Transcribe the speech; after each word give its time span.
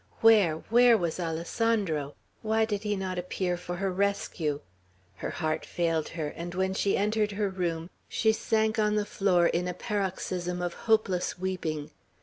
Where, 0.21 0.55
where 0.71 0.97
was 0.97 1.19
Alessandro? 1.19 2.15
Why 2.41 2.65
did 2.65 2.81
he 2.81 2.95
not 2.95 3.19
appear 3.19 3.55
for 3.55 3.75
her 3.75 3.91
rescue? 3.91 4.61
Her 5.17 5.29
heart 5.29 5.63
failed 5.63 6.09
her; 6.17 6.29
and 6.29 6.55
when 6.55 6.73
she 6.73 6.97
entered 6.97 7.33
her 7.33 7.49
room, 7.49 7.91
she 8.09 8.31
sank 8.31 8.79
on 8.79 8.95
the 8.95 9.05
floor 9.05 9.45
in 9.45 9.67
a 9.67 9.75
paroxysm 9.75 10.59
of 10.59 10.73
hopeless 10.89 11.37
weeping. 11.37 11.91